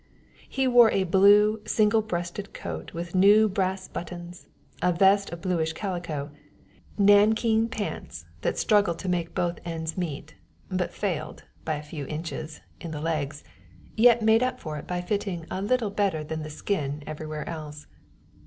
He 0.49 0.67
wore 0.67 0.89
a 0.89 1.03
blue 1.03 1.61
single 1.67 2.01
breasted 2.01 2.55
coat 2.55 2.91
with 2.91 3.13
new 3.13 3.47
brass 3.47 3.87
buttons, 3.87 4.47
a 4.81 4.91
vest 4.91 5.29
of 5.29 5.41
bluish 5.43 5.73
calico, 5.73 6.31
nankeen 6.97 7.69
pants 7.69 8.25
that 8.41 8.57
struggled 8.57 8.97
to 8.97 9.07
make 9.09 9.35
both 9.35 9.59
ends 9.63 9.99
meet, 9.99 10.33
but 10.71 10.91
failed, 10.91 11.43
by 11.65 11.75
a 11.75 11.83
few 11.83 12.07
inches, 12.07 12.61
in 12.79 12.89
the 12.89 12.99
legs, 12.99 13.43
yet 13.95 14.23
made 14.23 14.41
up 14.41 14.59
for 14.59 14.77
it 14.79 14.87
by 14.87 15.01
fitting 15.01 15.45
a 15.51 15.61
little 15.61 15.91
better 15.91 16.23
than 16.23 16.41
the 16.41 16.49
skin 16.49 17.03
everywhere 17.05 17.47
else. 17.47 17.85